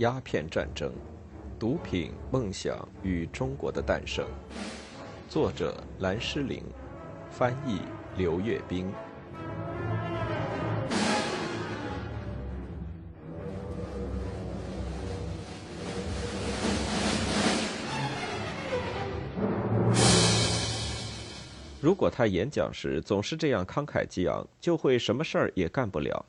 [0.00, 0.90] 鸦片战争、
[1.58, 4.26] 毒品、梦想与中国的诞生。
[5.28, 6.64] 作者：蓝诗玲，
[7.30, 7.80] 翻译：
[8.16, 8.90] 刘月冰。
[21.78, 26.24] 如果他演讲时总是这样慷慨激昂，就会什么事儿也干不了。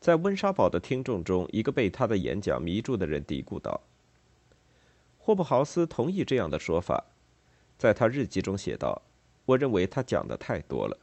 [0.00, 3.82] 在温莎堡的听众中，一个被他的演讲迷住的人嘀咕道
[5.20, 7.04] ：“霍布豪斯同意这样的说法，
[7.76, 9.02] 在他日记中写道
[9.44, 10.96] ：‘我认为他讲的太多了。’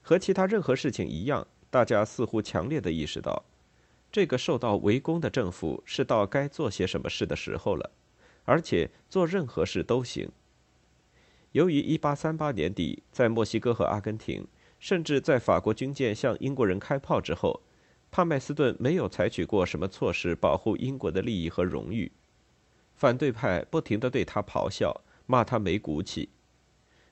[0.00, 3.44] 和其他任何事情一样，大家似乎强烈的意识到，
[4.12, 7.90] 这个受到围攻的政府是到该做些什么事的时候了，
[8.44, 10.30] 而且做任何事都行。
[11.50, 14.46] 由于1838年底在墨西哥和阿根廷，
[14.78, 17.60] 甚至在法国军舰向英国人开炮之后。”
[18.10, 22.10] 帕麦斯顿没有采取过什么措施保护英国的利益和荣誉，
[22.94, 26.30] 反对派不停地对他咆哮，骂他没骨气。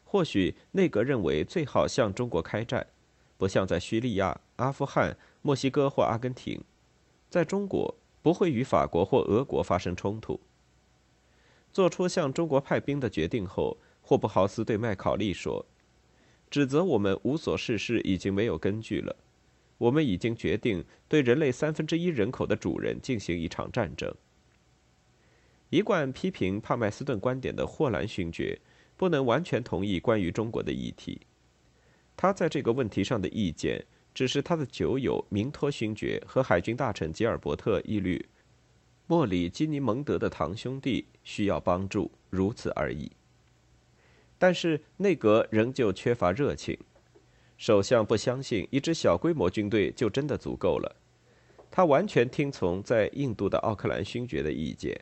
[0.04, 2.86] 或许内阁认为最好向中国开战，
[3.36, 6.62] 不像在叙利亚、阿富汗、墨西哥或阿根廷，
[7.28, 10.40] 在中国不会与法国或俄国发生冲突。
[11.72, 15.66] 做出向中国派兵的决定后，霍布豪斯对麦考利说
[16.48, 19.14] ：“指责我们无所事事已经没有根据了。”
[19.78, 24.14] 我们已经决定对人类三分之一人口的主人进行一场战争。
[25.70, 28.58] 一贯批评帕麦斯顿观点的霍兰勋爵
[28.96, 31.20] 不能完全同意关于中国的议题。
[32.16, 38.24] 他在这个问题上的意见只是他的酒友明托勋爵和海军大臣吉尔伯特一律，
[39.06, 43.12] 莫里基尼蒙德的堂兄弟需要帮助，如此而已。
[44.38, 46.78] 但是内阁仍旧缺乏热情。
[47.56, 50.96] 首相不相信一支小规模军队就真的足够了，
[51.70, 54.98] 他完全听从在印度的奥克兰勋爵的意见，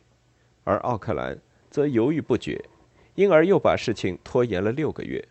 [0.63, 1.37] 而奥克兰
[1.69, 2.63] 则犹豫不决，
[3.15, 5.27] 因而又把事情拖延了六个月。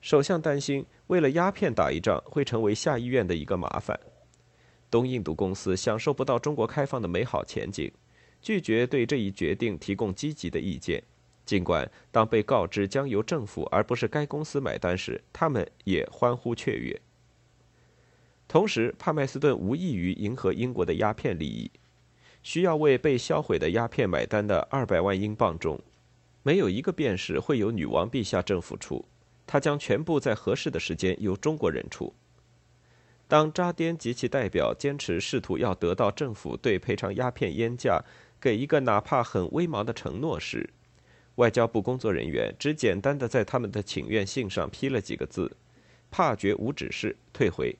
[0.00, 3.98] 首相担心为了鸦片打一仗会成为下议院的一个麻烦，
[4.90, 7.90] 东印度公司享受不到中国开放的美好前景，
[8.42, 11.02] 拒绝对这一决定提供积极的意见。
[11.44, 17.00] 尽管当被告知将由政府而不是该公司买单时，他们也欢呼雀跃。
[18.48, 21.70] 同时，帕麦斯顿无异于迎合英国的鸦片利益，
[22.42, 25.80] 需要为被销毁的鸦片买单的二百万英镑中，
[26.42, 29.04] 没有一个便士会由女王陛下政府出，
[29.46, 32.14] 他将全部在合适的时间由中国人出。
[33.26, 38.04] 当扎颠及其代表坚持试图要得到政府对赔偿鸦片烟价
[38.38, 40.68] 给一个哪怕很微茫的承诺时，
[41.36, 45.56] 外交部工作人员只简单的在他们的请愿信上批了几个字
[46.10, 47.76] ：“帕绝无指示，退回。”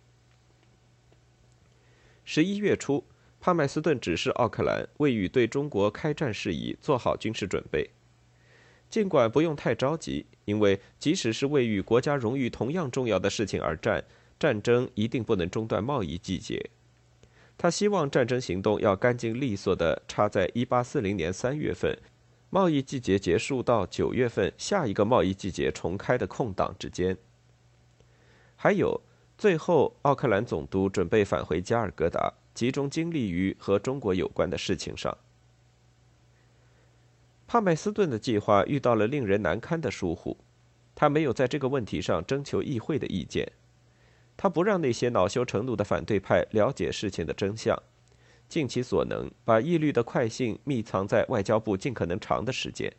[2.25, 3.05] 十一月初，
[3.41, 7.91] 帕麦斯顿指示奥克兰为与对中国开战事宜做好军事准备，
[8.89, 14.03] 尽管不用太着急，因为即使是为与国家荣誉同样重要的事情而战，
[14.39, 16.71] 战争一定不能中断贸易季节。
[17.57, 21.97] 他希望战争行动要干净利索的插在一八四零年三月份。
[22.55, 27.19] 贸易季节结束到九月份，下一个贸易季节重开的空档之间。
[28.55, 29.01] 还有，
[29.37, 35.19] 最后奥克兰总督准备返回加尔各答，集中精力于和中国有关的事情上。
[37.49, 40.37] 帕麦斯顿的计划遇到了令人难堪的疏忽，
[40.95, 43.51] 他没有在这个问题上征求议会的意见，
[44.37, 47.77] 他不让那些恼羞成怒的反对派了解事情的真相。
[48.55, 52.95] 尽其所能，把义律的快信密藏在外交部尽可能长的时间。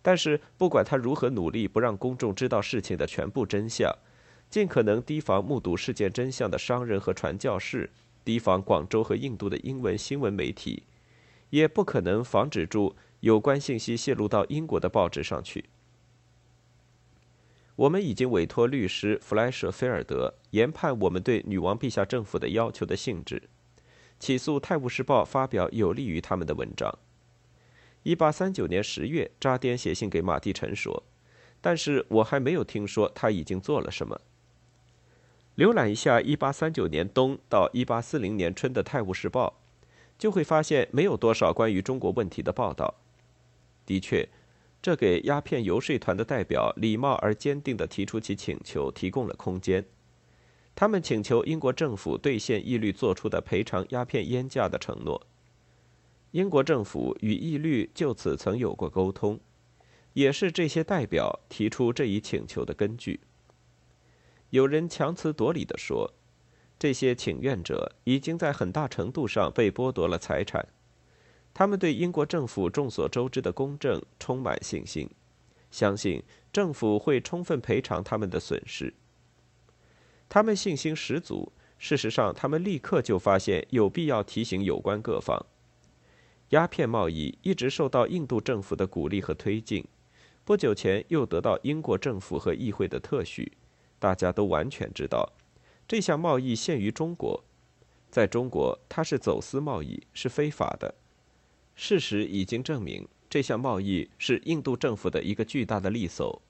[0.00, 3.92] 但是，不管他如何努力，不让公众知道事情的全部真相，
[4.48, 7.90] 尽可能提防目睹事件真相的商人和传教士，
[8.24, 10.84] 提防广州和印度的英文新闻媒体，
[11.50, 15.64] 也不可能防止住有关信息泄露到英国的报纸上去。
[17.74, 23.42] 我们已经委托律师弗莱舍菲尔德研判我们对女王陛下政府的要求的性质。
[24.18, 26.98] 起诉《泰晤士报》发表有利于他们的文章。
[28.02, 31.02] 一八三九年十月，扎颠写信给马蒂臣说
[31.60, 34.20] ：“但是我还没有听说他已经做了什么。”
[35.56, 39.58] 浏览一下一八三九年冬到一八四零年春的《泰晤士报》，
[40.18, 42.94] 就会发现没有多少关于中国问题的报道。
[43.84, 44.28] 的确，
[44.80, 49.84] 这给鸦片游说团的代表礼貌而坚定地提出其请求提供了空间。
[50.76, 55.26] 他们请求英国政府兑现义律做出的赔偿鸦片烟价的承诺。
[56.32, 59.40] 英国政府与义律就此曾有过沟通，
[60.12, 63.20] 也是这些代表提出这一请求的根据。
[64.50, 66.12] 有人强词夺理地说，
[66.78, 70.68] 这些请愿者已经在很大程度上被剥夺了财产。
[71.54, 75.08] 他们对英国政府众所周知的公正充满信心，
[75.70, 76.22] 相信
[76.52, 78.92] 政府会充分赔偿他们的损失。
[80.28, 81.52] 他们信心十足。
[81.78, 85.44] 事实上，他们立刻就发现有必要提醒有关各方：
[86.48, 89.84] 鸦片贸易一直受到印度政府的鼓励和推进，
[90.42, 93.52] 不久前又得到英国政府和议会的特许。
[93.98, 95.34] 大家都完全知道，
[95.86, 97.44] 这项贸易限于中国，
[98.10, 100.94] 在中国它是走私贸易，是非法的。
[101.74, 106.40] 事实已经证明，这项贸易是印度政府的一个巨大的利手。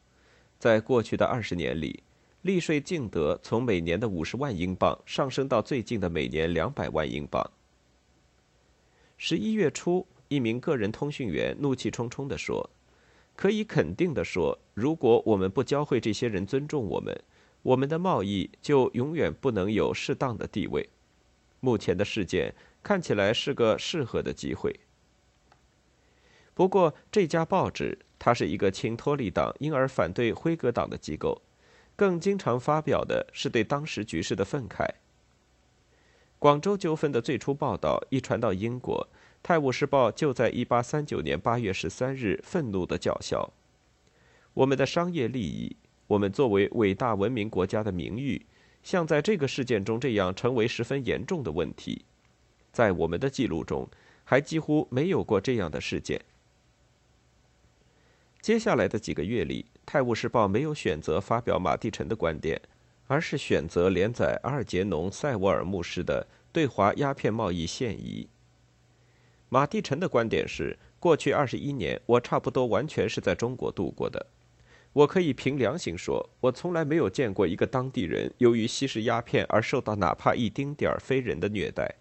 [0.57, 2.05] 在过去的二十年里。
[2.47, 7.45] 利税净得从每年的五十万英镑上升到最近的每年两百万英镑。
[9.19, 12.71] 十一月初，一名个人通讯员怒气冲冲地说
[13.35, 17.21] ：“可以肯定地说，如果我们不教会这些人尊重我们，
[17.63, 20.89] 我们的贸易就永远不能有适当的地位。
[21.59, 24.79] 目前的事件看起来是个适合的机会。”
[26.55, 31.43] 不过，这家报纸它是一个亲托利党，因而反对辉格党的机构。
[31.97, 34.87] 更经常发表的是对当时局势的愤慨。
[36.39, 39.09] 广州纠纷的最初报道一传到英国，
[39.43, 43.51] 《泰晤士报》就在1839年8月13日愤怒地叫嚣
[44.53, 45.75] ：“我们的商业利益，
[46.07, 48.45] 我们作为伟大文明国家的名誉，
[48.83, 52.05] 像在这个事件中这样成为十分严重的问题。
[52.71, 53.89] 在我们的记录中，
[54.23, 56.21] 还几乎没有过这样的事件。”
[58.47, 62.63] 接下来的几个月里，《泰晤士报》没有选择发表马蒂臣的观点，
[63.09, 68.29] 而是选择连载阿尔杰农·塞沃尔牧师的对华鸦片贸易现疑。
[69.49, 74.25] 马蒂臣的观点是：过去二十一年，我差不多完全是在中国度过的。
[74.93, 81.97] 我可以凭良心说，我从来没有见过一个当地人由于吸食鸦片而受到哪怕一丁点儿非人的虐待。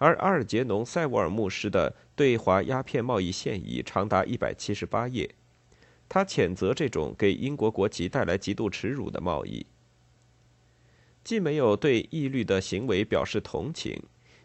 [0.00, 5.34] 而阿尔杰农·塞沃尔牧师的对华鸦片贸易现役长达一百七十八页，
[6.08, 9.66] 他谴责这种给英国国旗带来极度耻辱的贸易，
[11.22, 14.02] 既没有对义律的行为表示同情，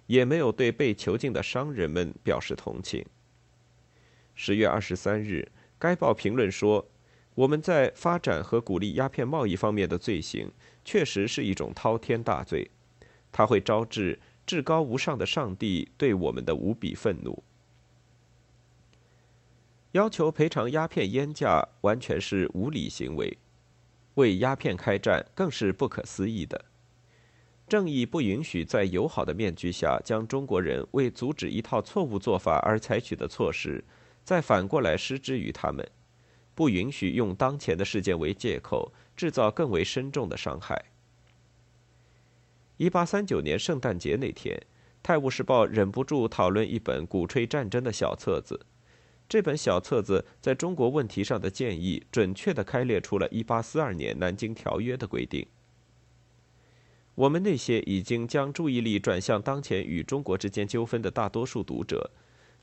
[0.08, 3.06] 也没有对被囚禁的商人们表示同情。
[4.34, 5.50] 十月二十三日，
[5.80, 6.86] 该报评论说
[7.34, 10.52] ：“我们在发展和鼓励鸦片贸易方面的罪行，
[10.84, 12.70] 确实是一种滔天大罪，
[13.32, 17.44] 它会招致。”至高无上的上帝对我们的无比愤怒，
[19.94, 23.38] 要求赔偿鸦片烟价完全是无理行为，
[24.16, 26.66] 为鸦片开战更是不可思议的。
[27.68, 33.84] 正义不允许在友好的面具下将中国人为阻止一套错误做法而采取的措施，
[34.24, 35.90] 再反过来施之于他们，
[36.54, 40.86] 不允许用当前的事件为借口制造更为深重的伤害。
[42.78, 44.58] 一八三九年圣诞节那天，
[45.02, 48.66] 《泰晤士报》忍不住讨论一本鼓吹战争的小册子。
[49.30, 55.48] 这本小册子在中国问题上的建议，准确地开列出了一八四二年南京条约的规定。
[57.16, 62.12] 我们那些已经将注意力转向当前与中国之间纠纷的大多数读者，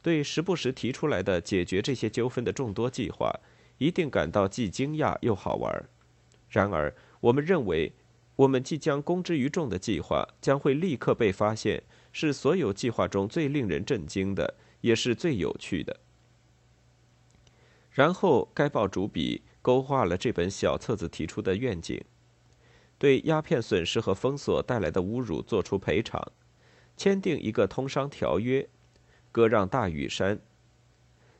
[0.03, 3.33] 对时不时提出来的解决这些纠纷的众多计划，
[3.79, 5.89] 一定感到既惊讶又好玩。
[6.51, 7.91] 然而，我们认为。
[8.37, 16.01] 我们即将公之于众的计划将会立刻被发现，是所有计划中最令人震惊的，也是最有趣的。
[17.91, 22.03] 然后，该报主笔勾画了这本小册子提出的愿景：
[22.99, 26.33] 对鸦片损失和封锁带来的侮辱作出赔偿，
[26.97, 28.67] 签订一个通商条约，
[29.31, 30.41] 割让大屿山。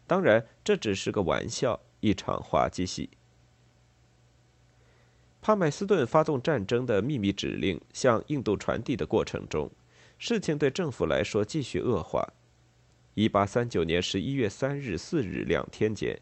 [0.07, 3.09] 当然，这只是个玩笑，一场滑稽戏。
[5.43, 9.69] 帕麦斯顿发动战争的秘密指令向印度传递的过程中，
[10.17, 12.25] 事情对政府来说继续恶化。
[13.17, 16.17] 1839年11月3日、4日两天间，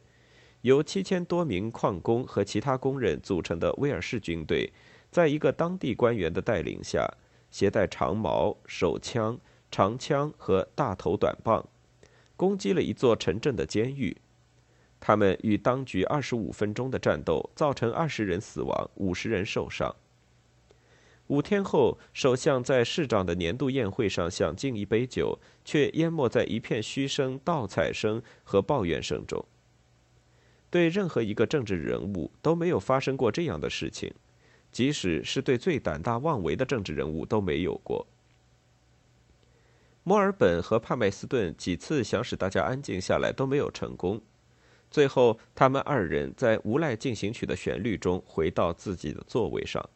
[0.62, 4.73] 由7000多名矿工和其他工人组成的威尔士军队，
[5.11, 7.07] 在一个当地官员的带领下，
[7.50, 9.39] 携带长矛、手枪、
[9.71, 11.69] 长枪和大头短棒，
[12.37, 14.17] 攻击了一座城镇的监狱。
[15.00, 19.97] 他们与当局二十五分钟的战斗，造成二十人死亡，五十人受伤。
[21.28, 29.45] 五天后，首相在市长的年度宴会上想敬一杯酒，却淹没在一片嘘声、盗采声和抱怨声中。
[30.69, 34.12] 对任何一个政治人物都没有发生过这样的事情，
[34.71, 38.07] 即使是对最胆大妄为的政治人物都没有过。
[40.02, 44.21] 墨尔本和帕麦斯顿几次想使大家安静下来都没有成功。
[44.90, 49.88] 最后，他们二人在《无赖进行曲》的旋律中回到自己的座位上。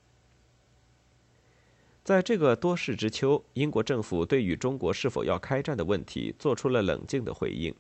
[2.04, 7.74] 在这个多事之秋，英国政府对与中国是否要开战的问题做出了冷静的回应。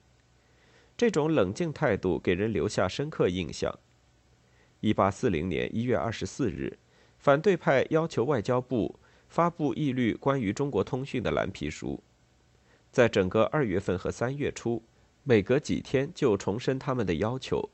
[0.96, 3.78] 这种冷静态度给人留下深刻印象。
[4.80, 6.78] 一八四零年一月二十四日，
[7.18, 12.02] 反对派要求外交部发布一律关于中国通讯的蓝皮书。
[12.90, 14.82] 在整个二月份和三月初，
[15.24, 17.70] 每隔几天就重申他们的要求。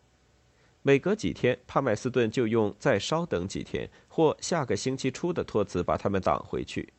[0.82, 6.92] 每隔几天，帕麦斯顿就用“再稍等几天”或“下个星期初”的托词把他们挡回去。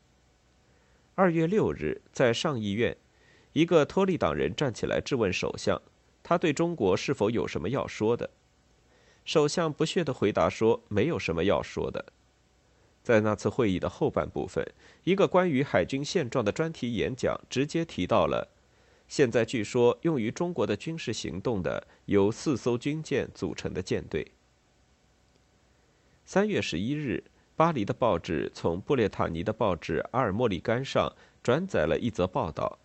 [1.16, 2.96] 二月六日，在上议院，
[3.54, 5.82] 一个托利党人站起来质问首相，
[6.22, 8.30] 他对中国是否有什么要说的。
[9.26, 12.06] 首相不屑地回答说：“没有什么要说的。”
[13.02, 14.64] 在那次会议的后半部分，
[15.06, 18.51] 一个关于海军现状的专题演讲直接提到了。
[19.12, 24.26] 现在据说用于中国的军事行动的由四艘军舰组成的舰队。
[26.24, 27.22] 三月十一日，
[27.58, 31.14] 巴黎的报纸从布列塔尼的报纸《阿尔莫里干》上
[31.44, 32.80] 转载了一则报道，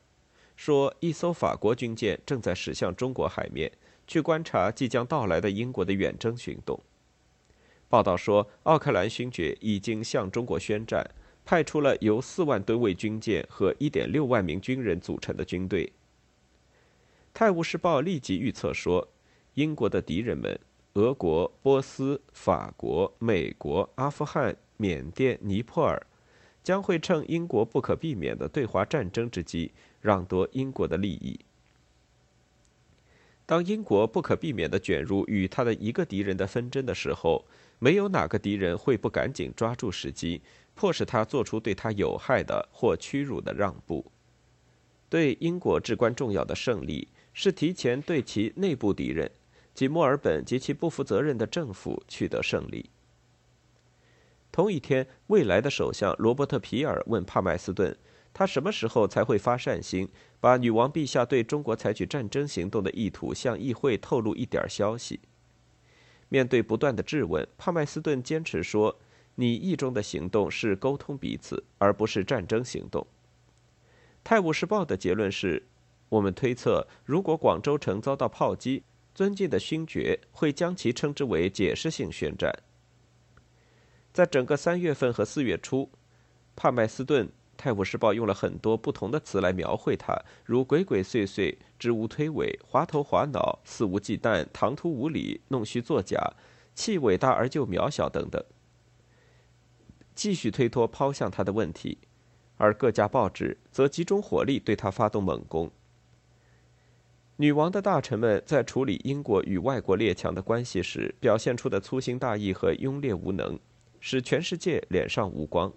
[0.56, 3.71] 说一艘法国军舰正在驶向中国海面，
[4.09, 6.80] 去观察即将到来的英国的远征行动。
[7.88, 11.09] 报道说，奥克兰勋爵已经向中国宣战，
[11.45, 15.87] 派出了由四万吨位军舰和一点六万名军人组成的军队。
[17.38, 19.07] 《泰晤士报》立即预测说，
[19.52, 20.59] 英国的敌人们——
[20.97, 26.07] 俄国、波斯、法国、美国、阿富汗、缅甸、尼泊尔，
[26.64, 31.38] 将会趁英国不可避免的对华战争之机，让夺英国的利益。
[33.45, 37.45] 当英国不可避免的卷入与他的一个敌人的纷争的时候，
[37.78, 40.40] 没有哪个敌人会不赶紧抓住时机，
[40.75, 44.11] 迫使他做出对他有害的或屈辱的让步。
[45.11, 47.07] 对英国至关重要的胜利。
[47.38, 49.31] 是提前对其内部敌人，
[49.75, 52.88] 即墨尔本及其不负责任的政府取得胜利。
[54.50, 57.95] 同一天，未来的首相罗伯特·皮尔问帕麦斯顿
[58.33, 60.09] ：“他什么时候才会发善心，
[60.40, 65.21] 把女王陛下对中国采取战争行动的意图向议会透露一点消息？”
[66.31, 68.99] 面对不断的质问，帕麦斯顿坚持说
[69.37, 73.07] ：“你意中的行动是沟通彼此，而不是战争行动。”
[74.25, 75.62] 《泰晤士报》的结论是。
[76.08, 78.84] 我们推测，如果广州城遭到炮击，
[79.14, 82.52] 尊敬的勋爵会将其称之为解释性宣战。
[84.12, 85.90] 在整个三月份和四月初，
[86.54, 96.34] 帕麦斯顿，《泰晤士报》用了很多不同的词来描绘他，如鬼鬼祟祟、支吾推诿、滑头滑脑、肆无忌惮、唐突无礼、弄虚作假、
[96.75, 98.42] 弃伟大而就渺小等等，
[100.14, 101.98] 继续推脱抛向他的问题，
[102.56, 105.70] 而各家报纸则集中火力对他发动猛攻。
[107.38, 113.59] 女王的大臣们在处理英国与外国列强的关系时表现出的粗心大意和庸劣无能，
[114.00, 115.71] 使全世界脸上无光。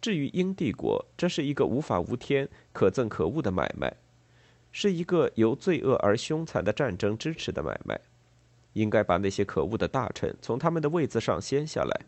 [0.00, 3.94] 至于英帝国，这是一个无法无天、可憎可恶的买卖，
[4.72, 8.00] 是一个由罪恶而凶残的战争支持的买卖。
[8.72, 12.00] 应该把那些可恶的大臣从他们的位子上掀下来。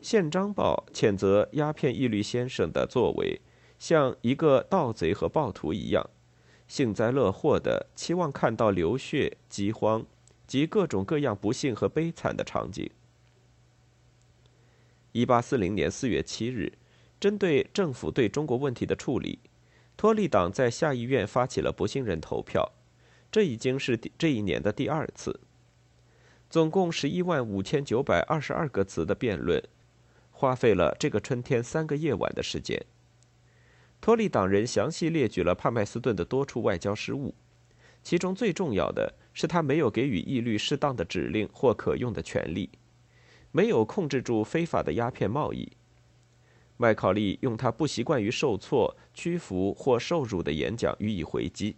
[0.00, 3.40] 宪章报谴责鸦片义律先生的作为，
[3.78, 6.10] 像一个盗贼和暴徒一样。
[6.68, 10.04] 幸灾乐祸的期望看到流血、饥荒
[10.46, 12.90] 及各种各样不幸和悲惨的场景。
[15.12, 16.72] 一八四零年四月七日，
[17.18, 19.38] 针对政府对中国问题的处理，
[19.96, 22.72] 托利党在下议院发起了不信任投票，
[23.30, 25.40] 这已经是这一年的第二次。
[26.50, 29.62] 总共十一万五千九百二十二个词的辩论，
[30.30, 32.84] 花费了这个春天三个夜晚的时间。
[34.00, 37.34] 托利党人详细列举了帕麦斯顿的多处外交失误，
[38.04, 42.70] 其中最重要的是他没有给予义律适当的指令或可用的权利，
[43.50, 45.72] 没有控制住非法的鸦片贸易。
[46.76, 51.74] 麦考利用他不习惯于受挫、屈服或受辱的演讲予以回击。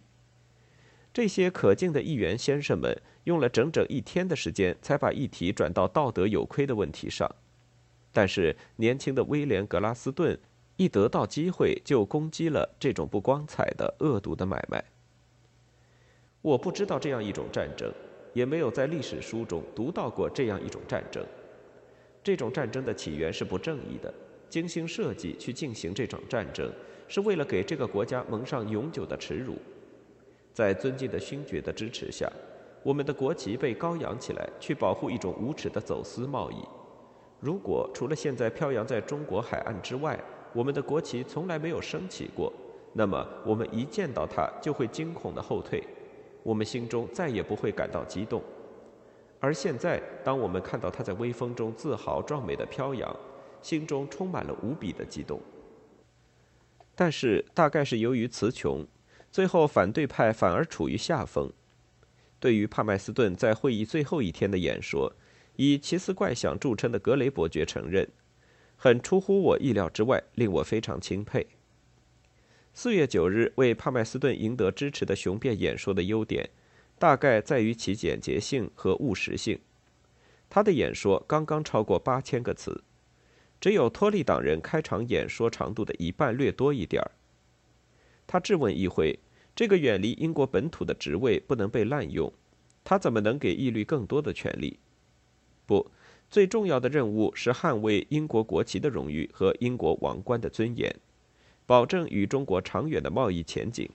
[1.11, 7.27] 这些可敬的议员先生们用了整整一天的时间，才把议题转到道德有亏的问题上。
[8.11, 10.39] 但是年轻的威廉·格拉斯顿。
[10.79, 14.81] 一得到机会就攻击了这种不光彩的恶毒的买卖。
[16.41, 17.91] 我不知道这样一种战争，
[18.33, 21.21] 也没有在历史书中读到过这样一种战争。
[22.23, 24.13] 这种战争的起源是不正义的，
[24.49, 26.71] 精心设计去进行这场战争，
[27.09, 29.57] 是为了给这个国家蒙上永久的耻辱。
[30.53, 32.31] 在尊敬的勋爵的支持下，
[32.83, 36.55] 我们的国旗被高扬起来，去保护一种无耻的走私贸易。
[37.41, 40.17] 如果除了现在飘扬在中国海岸之外，
[40.53, 42.51] 我们的国旗从来没有升起过，
[42.93, 45.83] 那么我们一见到它就会惊恐的后退，
[46.43, 48.41] 我们心中再也不会感到激动。
[49.39, 53.15] 而现在，当我们看到它在微风中自豪壮美的飘扬，
[53.61, 55.39] 心中充满了无比的激动。
[56.93, 58.85] 但是，大概是由于词穷，
[59.31, 61.49] 最后反对派反而处于下风。
[62.39, 65.13] 对于帕麦斯顿在会议最后一天的演说，
[65.55, 68.09] 以奇思怪想著称的格雷伯爵承认，
[68.81, 71.45] 很出乎我意料之外，令我非常钦佩。
[72.73, 76.49] 四月九日为帕麦斯顿赢得支持的雄辩演说的优点，
[76.97, 79.59] 大概在于其简洁性和务实性。
[80.49, 82.81] 他的演说刚刚超过八千个词，
[83.59, 87.11] 只有托利党人开场演说长度的一半略多一点儿。
[88.25, 89.19] 他质问议会。
[89.55, 92.31] 这个远离英国本土的职位不能被滥用，
[92.85, 94.79] 他怎么能给议律更多的权利？
[95.65, 95.91] 不，
[96.29, 100.95] 最重要的任务是捍卫英国国旗的荣誉和英国王冠的尊严，
[101.65, 103.89] 保证与中国长远的贸易前景。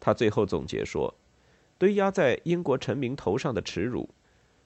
[0.00, 1.14] 他最后总结说
[1.78, 4.08] ：“堆压在英国臣民头上的耻辱，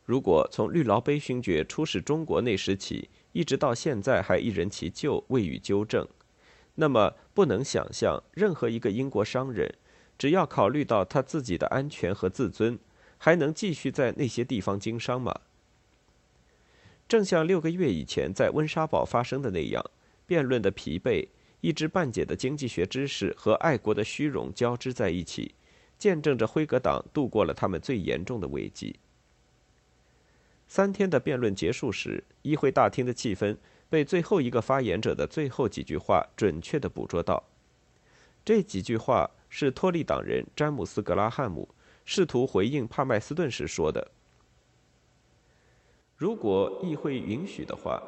[0.04, 6.08] 如果从绿劳杯勋爵出使中国那时起，一直到现在还一人其咎未予纠正，
[6.76, 9.74] 那么不能想象任何一个英国商人。”
[10.16, 12.78] 只要考虑到他自己的安全和自尊，
[13.18, 15.34] 还能继续在那些地方经商吗？
[17.14, 19.80] 正像六个月以前在温莎堡发生的那样，
[20.26, 21.28] 辩论的疲惫、
[21.60, 25.54] 一知半解的经济学知识和爱国的虚荣交织在一起，
[25.96, 28.96] 见证着辉格党度过了他们最严重的危机。
[30.66, 33.56] 三天的辩论结束时，议会大厅的气氛
[33.88, 37.44] 被最后一个发言者的最后几句话准确地捕捉到。
[38.44, 39.30] 这几句话。
[39.56, 41.68] 是托利党人詹姆斯·格拉汉姆
[42.04, 44.10] 试图回应帕麦斯顿时说的
[46.16, 48.02] ：“如果议会允许的话，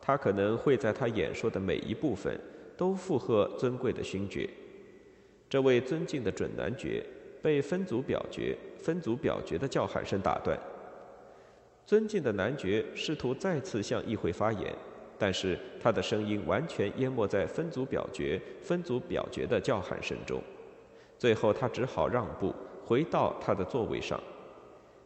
[0.00, 2.38] 他可能会在他演说的每一部分
[2.76, 4.48] 都附和尊贵的勋爵。”
[5.48, 7.04] 这位尊敬的准男爵
[7.42, 10.58] 被分组表决、分组表决的叫喊声打断。
[11.84, 14.74] 尊敬的男爵试图再次向议会发言。
[15.22, 20.40] 但是他的声音完全淹没在分组表决、分组表决的叫喊声中，
[21.18, 22.54] 最后他只好让步，
[22.86, 24.18] 回到他的座位上。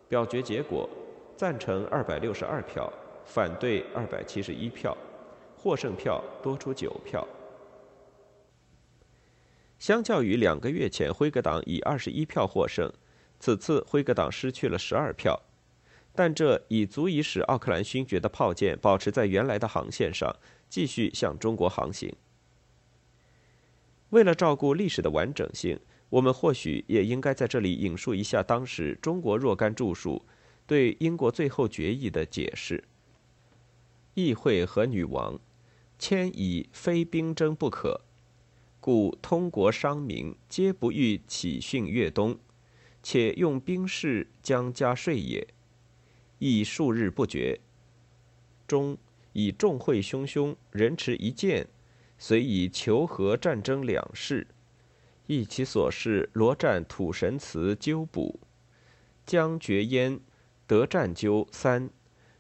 [0.09, 0.89] 表决结果：
[1.37, 2.93] 赞成二百六十二票，
[3.25, 4.97] 反对二百七十一票，
[5.57, 7.27] 获胜票多出九票。
[9.79, 12.93] 相较于两个月前辉格党以二十一票获胜，
[13.41, 15.41] 此次辉格党失去了十二票。
[16.15, 20.33] 但这已足以使奥克兰勋爵的炮舰保持在原来的航线上，
[20.69, 22.15] 继续向中国航行。
[24.11, 30.25] 为了照顾历史的完整性，我们或许也应该在这里引述一下当时中国若干著述
[30.67, 32.85] 对英国最后决议的解释：
[34.15, 35.39] 议会和女王，
[35.99, 38.01] 迁以非兵争不可，
[38.81, 42.39] 故通国商民皆不欲起训越东，
[43.03, 45.47] 且用兵士将加税也。
[46.39, 47.61] 亦数日不绝，
[48.67, 48.99] 终
[49.33, 51.67] 以众会汹汹，人持一剑，
[52.19, 54.47] 遂以求和战争两事，
[55.27, 58.41] 亦其所事罗战土神祠纠补，
[59.25, 60.21] 将绝焉，
[60.67, 61.91] 得战纠三，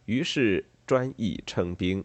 [0.06, 2.04] 于是专意称兵。